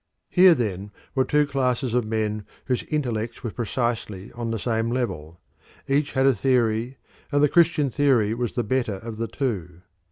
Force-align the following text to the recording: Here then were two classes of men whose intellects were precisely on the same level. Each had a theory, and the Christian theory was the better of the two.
Here 0.31 0.55
then 0.55 0.89
were 1.13 1.23
two 1.25 1.45
classes 1.45 1.93
of 1.93 2.07
men 2.07 2.43
whose 2.65 2.81
intellects 2.85 3.43
were 3.43 3.51
precisely 3.51 4.31
on 4.31 4.49
the 4.49 4.57
same 4.57 4.89
level. 4.89 5.39
Each 5.87 6.13
had 6.13 6.25
a 6.25 6.33
theory, 6.33 6.97
and 7.31 7.43
the 7.43 7.47
Christian 7.47 7.91
theory 7.91 8.33
was 8.33 8.55
the 8.55 8.63
better 8.63 8.95
of 8.95 9.17
the 9.17 9.27
two. 9.27 9.83